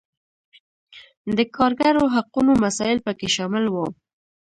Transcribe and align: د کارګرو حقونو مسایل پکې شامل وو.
د 1.37 1.39
کارګرو 1.55 2.03
حقونو 2.15 2.51
مسایل 2.63 2.99
پکې 3.05 3.27
شامل 3.35 3.65
وو. 3.69 3.87